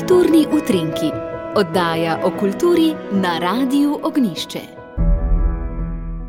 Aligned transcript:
Kulturni 0.00 0.46
utrinki, 0.52 1.10
oddaja 1.56 2.20
o 2.24 2.30
kulturi 2.40 2.94
na 3.12 3.38
Radiu 3.38 3.98
Ognišče. 4.02 4.60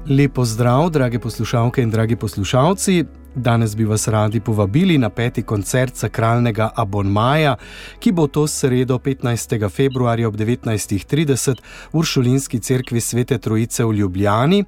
Lepo 0.09 0.45
zdrav, 0.45 0.89
drage 0.89 1.19
poslušalke 1.19 1.81
in 1.81 1.91
dragi 1.91 2.15
poslušalci. 2.15 3.05
Danes 3.35 3.75
bi 3.75 3.85
vas 3.85 4.07
radi 4.07 4.39
povabili 4.39 4.97
na 4.97 5.09
peti 5.09 5.41
koncert 5.43 5.95
sakralnega 5.95 6.69
Abonmaja, 6.75 7.55
ki 7.99 8.11
bo 8.11 8.27
to 8.27 8.47
sredo 8.47 8.97
15. 8.97 9.69
februarja 9.69 10.27
ob 10.27 10.35
19.30 10.35 11.55
v 11.93 11.97
Uršulinski 11.97 12.59
cerkvi 12.59 13.01
Svete 13.01 13.37
Trojice 13.37 13.85
v 13.85 13.93
Ljubljani. 13.93 14.63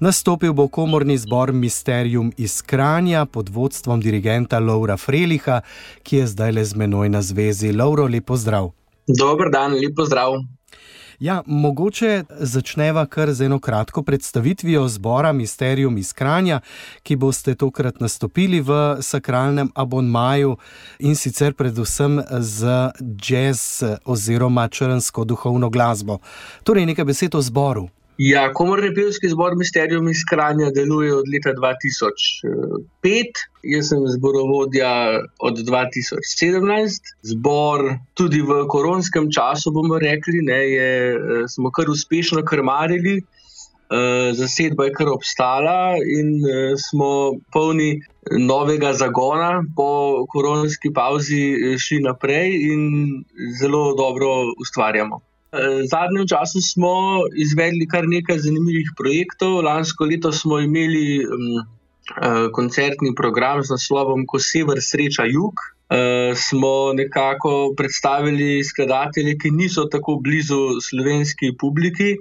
Nastopil 0.00 0.52
bo 0.52 0.68
komorni 0.68 1.16
zbor 1.18 1.52
Mysterium 1.52 2.32
iz 2.36 2.62
Kranja 2.62 3.24
pod 3.26 3.48
vodstvom 3.48 4.00
dirigenta 4.00 4.58
Laura 4.58 4.96
Freliha, 4.96 5.60
ki 6.02 6.16
je 6.16 6.26
zdaj 6.26 6.52
le 6.52 6.64
z 6.64 6.76
menoj 6.76 7.08
na 7.08 7.22
zvezi. 7.22 7.72
Lauro, 7.72 8.04
lepo 8.06 8.36
zdrav. 8.36 8.70
Dober 9.08 9.50
dan, 9.50 9.72
lepo 9.72 10.04
zdrav. 10.04 10.36
Ja, 11.24 11.42
mogoče 11.46 12.24
začneva 12.40 13.06
kar 13.06 13.32
z 13.32 13.46
eno 13.46 13.58
kratko 13.58 14.02
predstavitvijo 14.02 14.88
zbora 14.88 15.32
Mysterium 15.32 15.96
iz 15.98 16.12
Kranja, 16.12 16.60
ki 17.02 17.16
boste 17.16 17.54
tokrat 17.54 18.00
nastopili 18.00 18.60
v 18.60 18.98
sakralnem 19.00 19.70
abonmaju 19.74 20.56
in 20.98 21.16
sicer 21.16 21.54
predvsem 21.54 22.20
z 22.40 22.90
jazz 23.00 23.82
oziroma 24.04 24.68
črnsko 24.68 25.24
duhovno 25.24 25.70
glasbo. 25.70 26.18
Torej, 26.62 26.86
nekaj 26.92 27.04
besed 27.04 27.34
o 27.34 27.40
zboru. 27.42 27.88
Ja, 28.18 28.52
komorni 28.54 28.92
pevski 28.94 29.28
zbor 29.28 29.56
Mysterium 29.58 30.06
iz 30.08 30.20
Kranja 30.30 30.68
deluje 30.70 31.14
od 31.16 31.26
leta 31.32 31.50
2005, 31.58 33.40
jaz 33.72 33.88
sem 33.90 34.04
zborovodja 34.06 34.90
od 35.42 35.58
2017. 35.58 37.10
Zbor 37.26 37.82
tudi 38.14 38.38
v 38.46 38.60
koronskem 38.70 39.26
času, 39.34 39.72
bomo 39.74 39.98
rekli, 39.98 40.44
ne, 40.46 40.60
je, 40.70 40.92
eh, 41.14 41.48
smo 41.48 41.74
kar 41.74 41.90
uspešno 41.90 42.44
krmarili. 42.46 43.22
Uh, 43.84 44.32
zasedba 44.32 44.86
je 44.86 44.92
kar 44.96 45.08
obstala, 45.12 45.94
in 46.00 46.40
uh, 46.40 46.72
smo 46.80 47.36
polni 47.52 48.00
novega 48.32 48.94
zagona, 48.96 49.60
po 49.76 50.24
koronski 50.32 50.90
pauzi 50.94 51.76
šli 51.78 52.00
naprej 52.02 52.56
in 52.72 52.80
zelo 53.60 53.92
dobro 53.94 54.32
ustvarjamo. 54.58 55.20
V 55.54 55.86
zadnjem 55.86 56.26
času 56.26 56.60
smo 56.60 57.22
izvedli 57.38 57.86
kar 57.86 58.08
nekaj 58.10 58.42
zanimivih 58.42 58.90
projektov. 58.98 59.62
Lansko 59.62 60.08
leto 60.10 60.32
smo 60.32 60.58
imeli 60.58 61.22
um, 61.22 61.62
koncertni 62.52 63.14
program 63.14 63.62
z 63.62 63.70
naslovom 63.70 64.26
Ko 64.26 64.42
sever 64.42 64.82
sreča 64.82 65.28
jug. 65.30 65.54
Uh, 65.84 66.34
smo 66.34 66.92
nekako 66.96 67.74
predstavili 67.76 68.64
skladatelje, 68.64 69.36
ki 69.38 69.50
niso 69.54 69.84
tako 69.86 70.18
blizu 70.18 70.80
slovenski 70.82 71.52
publiki 71.60 72.16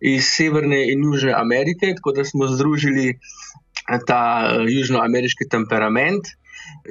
iz 0.00 0.26
Severne 0.26 0.82
in 0.90 1.04
Južne 1.04 1.32
Amerike, 1.38 1.94
tako 1.94 2.16
da 2.18 2.24
smo 2.24 2.50
združili 2.50 3.18
ta 4.06 4.22
uh, 4.58 4.66
južnoameriški 4.66 5.46
temperament. 5.48 6.34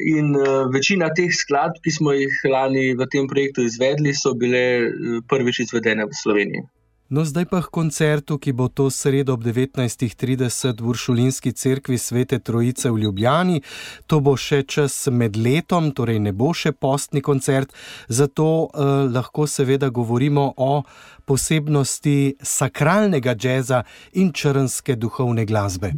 In 0.01 0.35
uh, 0.35 0.67
večina 0.73 1.11
teh 1.15 1.31
skladb, 1.35 1.81
ki 1.83 1.91
smo 1.91 2.13
jih 2.17 2.43
lani 2.51 2.91
v 2.97 3.07
tem 3.11 3.27
projektu 3.31 3.65
izvedli, 3.67 4.13
so 4.13 4.33
bile 4.33 4.63
uh, 4.83 5.17
prvič 5.29 5.65
izvedene 5.67 6.07
v 6.09 6.21
Sloveniji. 6.23 6.67
No, 7.11 7.25
zdaj 7.27 7.45
pa 7.51 7.59
k 7.59 7.67
koncertu, 7.67 8.37
ki 8.39 8.53
bo 8.55 8.69
to 8.71 8.85
sredo 8.87 9.33
ob 9.35 9.43
19.30 9.43 10.79
v 10.79 10.85
Uršulinski 10.87 11.51
cerkvi 11.51 11.97
Svete 11.99 12.39
Trojice 12.39 12.87
v 12.87 13.03
Ljubljani. 13.03 13.59
To 14.07 14.21
bo 14.23 14.37
še 14.39 14.63
čas 14.63 15.11
med 15.11 15.35
letom, 15.35 15.91
torej 15.91 16.21
ne 16.23 16.31
bo 16.31 16.53
še 16.55 16.71
postni 16.71 17.19
koncert, 17.19 17.75
zato 18.07 18.47
eh, 18.71 19.11
lahko 19.11 19.43
seveda 19.43 19.89
govorimo 19.91 20.53
o 20.55 20.85
posebnosti 21.27 22.39
sakralnega 22.39 23.35
jazza 23.35 23.83
in 24.15 24.31
črnske 24.31 24.95
duhovne 24.95 25.43
glasbe. 25.43 25.91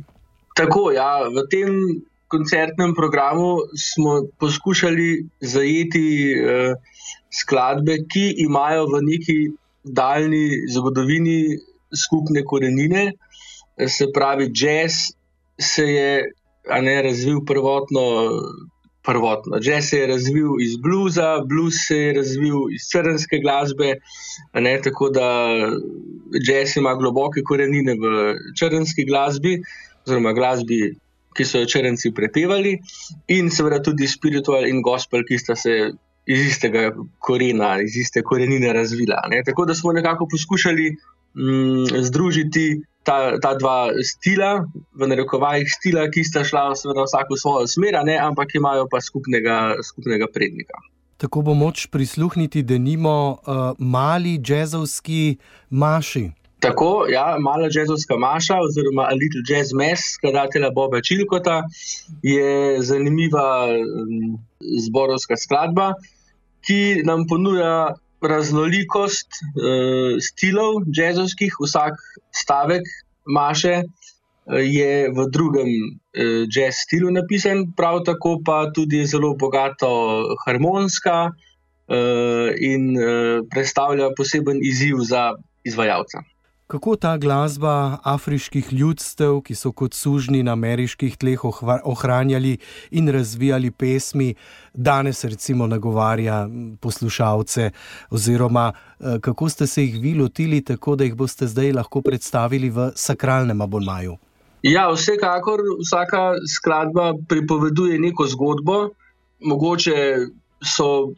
Tako, 0.57 0.89
ja, 0.97 1.29
v 1.29 1.45
tem 1.45 1.77
koncertnem 2.33 2.95
programu 2.97 3.57
smo 3.77 4.21
poskušali 4.39 5.09
zajeti 5.41 6.07
uh, 6.33 6.73
skladbe, 7.41 7.97
ki 8.09 8.25
imajo 8.45 8.87
v 8.93 9.01
neki 9.09 9.37
daljni 9.83 10.45
zgodovini 10.73 11.57
skupne 12.03 12.43
korenine. 12.45 13.11
Se 13.87 14.07
pravi, 14.13 14.49
jazz 14.55 15.13
se 15.61 15.85
je 15.89 16.11
ne, 16.81 17.01
razvil 17.01 17.43
prvotno. 17.45 18.05
Prvotno. 19.03 19.57
Jazz 19.59 19.89
se 19.89 19.97
je 19.97 20.07
razvil 20.07 20.61
iz 20.63 20.77
bluza, 20.79 21.41
blues 21.43 21.75
se 21.87 21.97
je 21.97 22.13
razvil 22.15 22.69
iz 22.71 22.85
črnske 22.87 23.41
glasbe, 23.43 23.97
ne, 24.53 24.77
tako 24.81 25.09
da 25.09 25.25
jazz 26.47 26.77
ima 26.79 26.93
globoke 26.95 27.43
korenine 27.43 27.97
v 27.99 28.13
črnski 28.59 29.03
glasbi, 29.09 29.57
oziroma 30.05 30.31
glasbi 30.33 30.79
ki 31.35 31.45
so 31.45 31.63
jo 31.63 31.69
črnci 31.69 32.13
prepevali, 32.15 32.77
in 33.33 33.51
seveda 33.51 33.81
tudi 33.83 34.07
spiritual 34.07 34.67
in 34.69 34.81
gospel, 34.85 35.25
ki 35.27 35.39
sta 35.41 35.55
se 35.59 35.91
iz 36.25 36.45
istega 36.47 36.91
korena, 37.19 37.75
iz 37.83 37.97
iste 37.99 38.23
korenine 38.23 38.73
razvila. 38.73 39.21
Ne? 39.31 39.43
Tako 39.45 39.65
da 39.65 39.75
smo 39.75 39.91
nekako 39.91 40.27
poskušali 40.31 40.89
mm, 41.35 42.03
združiti 42.07 42.81
ta, 43.03 43.39
ta 43.39 43.53
dva 43.59 43.91
stila, 44.03 44.63
v 44.95 45.07
narekovajih 45.07 45.67
stila, 45.67 46.07
ki 46.11 46.23
sta 46.23 46.45
šla 46.47 46.71
seveda 46.79 47.03
vsako 47.03 47.37
svojo 47.37 47.67
smer, 47.67 47.99
ne? 48.05 48.17
ampak 48.17 48.55
imajo 48.55 48.87
pa 48.91 49.01
skupnega, 49.01 49.75
skupnega 49.83 50.29
prednika. 50.33 50.79
Tako 51.17 51.41
bo 51.41 51.53
moč 51.53 51.85
prisluhniti, 51.87 52.63
da 52.63 52.77
nimo 52.77 53.15
uh, 53.31 53.75
mali 53.79 54.39
jazzovski 54.47 55.37
maši. 55.69 56.29
Tako, 56.63 57.05
ja, 57.11 57.35
mala 57.39 57.67
jazzovska 57.67 58.15
maša, 58.17 58.55
oziroma 58.63 59.03
A 59.11 59.15
Little 59.19 59.43
Jazz 59.49 59.73
Mess, 59.75 60.13
skladatelja 60.15 60.69
Boba 60.71 61.01
Čilkota, 61.01 61.63
je 62.23 62.79
zanimiva 62.79 63.67
um, 63.67 64.37
zborovska 64.85 65.35
skladba, 65.37 65.91
ki 66.63 67.03
nam 67.03 67.27
ponuja 67.27 67.95
raznolikost 68.23 69.27
uh, 69.27 70.15
stilov 70.23 70.87
jazzovskih, 70.87 71.59
vsak 71.59 71.99
stavek 72.31 72.87
maše. 73.27 73.81
Uh, 73.83 74.63
je 74.63 75.11
v 75.11 75.27
drugem 75.35 75.67
uh, 75.67 76.47
jazz 76.47 76.79
stilu 76.87 77.11
napisan, 77.11 77.73
prav 77.75 78.05
tako 78.07 78.37
pa 78.45 78.69
tudi 78.71 79.03
zelo 79.05 79.35
bogato 79.35 79.91
harmonska 80.45 81.27
uh, 81.27 82.47
in 82.55 82.93
uh, 82.95 83.43
predstavlja 83.51 84.13
poseben 84.15 84.63
izziv 84.63 85.03
za 85.03 85.33
izvajalca. 85.63 86.23
Kako 86.67 86.95
ta 86.95 87.17
glasba 87.17 87.97
afriških 88.03 88.73
ljudstev, 88.73 89.41
ki 89.43 89.55
so 89.55 89.71
kot 89.71 89.93
sužni 89.93 90.43
na 90.43 90.53
ameriških 90.55 91.17
tleh 91.19 91.41
ohranjali 91.83 92.57
in 92.91 93.09
razvijali 93.11 93.71
pesmi, 93.71 94.33
danes 94.73 95.23
recimo 95.23 95.67
nagovarja 95.67 96.47
poslušalce, 96.81 97.71
oziroma 98.09 98.71
eh, 98.71 99.19
kako 99.21 99.49
ste 99.49 99.67
se 99.67 99.83
jih 99.83 100.01
vi 100.01 100.13
lotili, 100.15 100.63
tako 100.63 100.95
da 100.95 101.03
jih 101.03 101.15
boste 101.15 101.47
zdaj 101.47 101.71
lahko 101.71 102.01
predstavili 102.01 102.69
v 102.69 102.91
sakralnem 102.95 103.61
abonmaju? 103.61 104.17
Ja, 104.63 104.87
vsekakor 104.91 105.59
vsaka 105.81 106.33
skladba 106.47 107.13
pripoveduje 107.29 107.99
neko 107.99 108.27
zgodbo, 108.27 108.89
mogoče 109.39 110.17
so, 110.63 111.11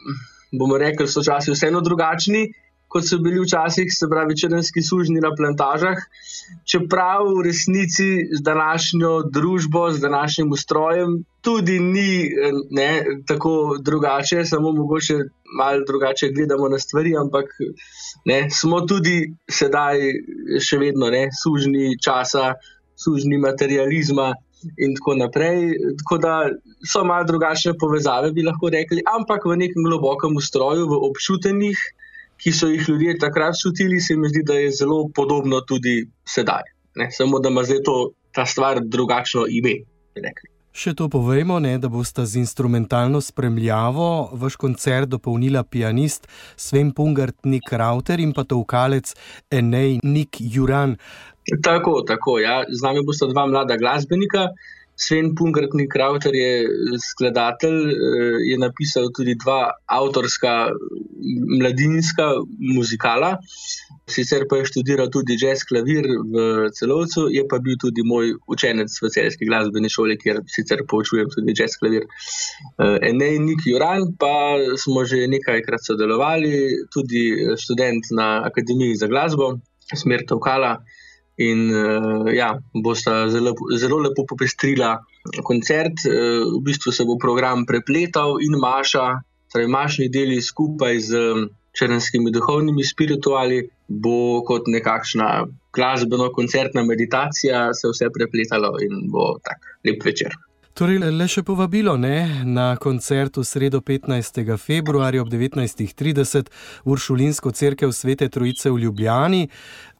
bomo 0.51 0.77
rekli, 0.77 1.07
so 1.07 1.21
časi 1.23 1.53
vseeno 1.53 1.81
drugačni 1.81 2.47
kot 2.87 3.07
so 3.07 3.17
bili 3.19 3.41
včasih, 3.43 3.89
se 3.91 4.07
pravi, 4.09 4.37
črnski 4.37 4.81
služni 4.81 5.19
na 5.23 5.31
plantažah. 5.35 5.99
Čeprav 6.69 7.27
v 7.37 7.43
resnici 7.47 8.09
z 8.31 8.41
današnjo 8.45 9.11
družbo, 9.33 9.89
z 9.91 9.99
današnjim 9.99 10.51
ustrojem, 10.51 11.17
tudi 11.41 11.79
ni 11.79 12.29
ne, 12.71 12.91
tako 13.27 13.77
drugače, 13.81 14.45
samo 14.45 14.71
mogoče 14.71 15.17
malo 15.57 15.83
drugače 15.87 16.31
gledamo 16.35 16.69
na 16.69 16.79
stvari, 16.79 17.13
ampak 17.17 17.45
ne, 18.25 18.47
smo 18.51 18.81
tudi 18.81 19.33
sedaj 19.49 20.01
še 20.61 20.79
vedno 20.81 21.09
ne, 21.09 21.27
služni 21.43 21.95
časa, 22.03 22.53
služni 22.95 23.37
materializma. 23.37 24.33
In 24.81 24.95
tako 24.97 25.13
naprej. 25.13 25.75
Tako 25.99 26.17
da 26.17 26.31
so 26.89 27.03
malo 27.05 27.27
drugačne 27.27 27.75
povezave, 27.77 28.31
bi 28.33 28.41
lahko 28.41 28.71
rekli, 28.73 29.03
ampak 29.05 29.45
v 29.45 29.59
nekem 29.61 29.85
globokem 29.85 30.39
ustroju, 30.39 30.87
v 30.89 30.97
občutenih, 31.05 31.83
ki 32.41 32.51
so 32.51 32.67
jih 32.67 32.89
ljudje 32.89 33.17
takrat 33.19 33.55
čutili, 33.61 33.99
se 34.01 34.17
mi 34.17 34.29
zdi, 34.29 34.43
da 34.45 34.53
je 34.53 34.71
zelo 34.71 35.07
podobno 35.15 35.61
tudi 35.61 36.07
sedaj. 36.27 36.63
Ne? 36.95 37.09
Samo 37.11 37.39
da 37.39 37.49
ima 37.49 37.63
zdaj 37.63 37.83
to, 37.83 38.11
ta 38.31 38.45
stvar 38.45 38.81
drugačno 38.83 39.45
ime. 39.49 39.79
Še 40.75 40.91
to 40.99 41.07
povemo, 41.07 41.55
ne, 41.63 41.77
da 41.79 41.87
boste 41.87 42.25
z 42.27 42.41
instrumentalno 42.41 43.21
spremljavo 43.23 44.35
vaš 44.35 44.57
koncert 44.59 45.07
dopolnila 45.07 45.63
pianist 45.63 46.27
Sven 46.59 46.91
Pungart, 46.91 47.37
Nik 47.47 47.71
Rauter 47.71 48.19
in 48.19 48.33
pa 48.35 48.43
tovkalec 48.43 49.13
Enej 49.55 50.01
Nik 50.03 50.35
Juran. 50.39 50.97
Tako, 51.63 52.01
tako. 52.03 52.39
Ja. 52.43 52.63
Z 52.67 52.83
nami 52.83 53.05
bosta 53.07 53.29
dva 53.31 53.45
mlada 53.47 53.77
glasbenika, 53.79 54.49
Sven 54.95 55.33
Punkrtnik, 55.35 55.89
Krauter 55.91 56.35
je 56.35 56.67
skladatelj, 57.03 57.79
eh, 57.91 58.37
je 58.51 58.57
napisal 58.57 59.09
tudi 59.15 59.35
dva 59.35 59.71
avtorska 59.91 60.69
mladinska 61.59 62.27
muzikala. 62.75 63.35
Sicer 64.07 64.45
pa 64.49 64.61
je 64.61 64.69
študiral 64.69 65.09
tudi 65.11 65.35
jazz 65.41 65.65
klavir 65.67 66.07
v 66.07 66.69
celovcu, 66.77 67.27
je 67.33 67.43
pa 67.49 67.59
bil 67.59 67.75
tudi 67.81 68.05
moj 68.07 68.35
učenec 68.47 68.91
v 69.01 69.11
celski 69.11 69.49
glasbeni 69.49 69.89
šoli, 69.89 70.15
kjer 70.21 70.43
sicer 70.55 70.85
poučujem 70.87 71.27
tudi 71.33 71.55
jazz 71.57 71.75
klavir. 71.81 72.07
Eh, 72.79 73.09
Enej 73.11 73.39
Nik 73.43 73.67
Juran, 73.67 74.13
pa 74.19 74.55
smo 74.79 75.03
že 75.03 75.27
nekajkrat 75.27 75.83
sodelovali, 75.83 76.87
tudi 76.93 77.35
študent 77.59 78.15
na 78.15 78.47
Akademiji 78.47 78.95
za 78.95 79.11
glasbo, 79.11 79.57
smer 79.91 80.23
Tovkala. 80.23 80.77
In 81.37 81.67
uh, 81.67 82.31
ja, 82.31 82.53
bosta 82.83 83.25
zelo, 83.27 83.51
zelo 83.75 83.99
lepo 83.99 84.23
popestrila 84.23 84.95
koncert. 85.43 86.05
Uh, 86.07 86.47
v 86.55 86.61
bistvu 86.63 86.93
se 86.95 87.03
bo 87.03 87.17
program 87.19 87.65
prepletal 87.67 88.39
in 88.39 88.55
maša, 88.61 89.19
torej 89.51 89.67
mašni 89.67 90.07
deli 90.09 90.39
skupaj 90.41 90.99
z 90.99 91.19
črnskimi 91.75 92.31
duhovnimi 92.31 92.83
spirituali, 92.87 93.65
bo 93.87 94.41
kot 94.47 94.69
nekakšna 94.71 95.45
glasbeno-koncertna 95.75 96.83
meditacija 96.87 97.73
se 97.73 97.91
vse 97.91 98.09
prepletalo 98.15 98.77
in 98.81 99.09
bo 99.11 99.35
tak 99.43 99.59
lep 99.83 100.05
večer. 100.05 100.31
Torej, 100.75 100.97
le 100.99 101.25
še 101.31 101.39
povabilo 101.47 101.93
ne, 101.95 102.43
na 102.43 102.65
koncert 102.75 103.37
v 103.39 103.45
sredo 103.47 103.79
15. 103.79 104.41
februarja 104.59 105.21
ob 105.23 105.29
19.30 105.31 106.49
v 106.83 106.91
Uršulinsko 106.91 107.53
crkvo 107.55 107.93
Svete 107.95 108.27
Trojice 108.27 108.73
v 108.73 108.81
Ljubljani. 108.83 109.47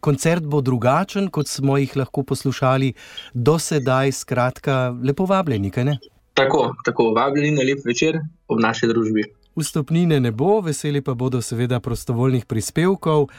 Koncert 0.04 0.44
bo 0.44 0.60
drugačen, 0.60 1.32
kot 1.32 1.48
smo 1.48 1.78
jih 1.80 1.96
lahko 1.96 2.26
poslušali 2.28 2.92
do 3.32 3.56
sedaj, 3.56 4.12
skratka, 4.20 4.92
lepo 5.00 5.24
vabljeni, 5.32 5.72
kaj 5.72 5.88
ne? 5.94 5.96
Tako, 6.36 6.74
tako 6.84 7.14
vabljeni 7.16 7.56
na 7.56 7.64
lep 7.64 7.88
večer 7.88 8.20
v 8.52 8.60
naši 8.60 8.92
družbi. 8.92 9.24
Vstopnine 9.56 10.20
ne 10.20 10.36
bo, 10.36 10.60
veseli 10.60 11.00
pa 11.00 11.16
bodo 11.16 11.40
seveda 11.40 11.80
prostovoljnih 11.80 12.44
prispevkov, 12.52 13.30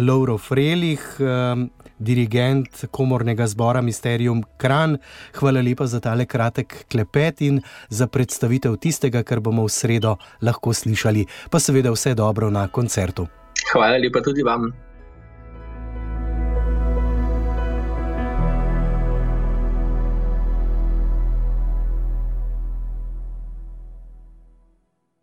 Lauro 0.00 0.38
Frelih, 0.40 1.04
eh, 1.20 1.66
dirigent 1.98 2.84
komornega 2.90 3.46
zbora 3.46 3.82
Mysterium 3.82 4.44
Kran. 4.56 4.98
Hvala 5.34 5.62
lepa 5.62 5.86
za 5.86 6.00
tale 6.00 6.26
kratek 6.26 6.86
klepet 6.88 7.40
in 7.40 7.60
za 7.88 8.06
predstavitev 8.06 8.76
tistega, 8.76 9.22
kar 9.22 9.40
bomo 9.40 9.66
v 9.66 9.72
sredo 9.72 10.16
lahko 10.42 10.72
slišali. 10.72 11.26
Pa 11.50 11.60
seveda 11.60 11.90
vse 11.90 12.14
dobro 12.14 12.50
na 12.50 12.68
koncertu. 12.68 13.26
Hvala 13.72 13.98
lepa 13.98 14.22
tudi 14.22 14.42
vam. 14.42 14.85